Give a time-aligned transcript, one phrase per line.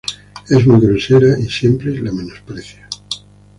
[0.49, 2.89] Es muy grosera y siempre la menosprecia.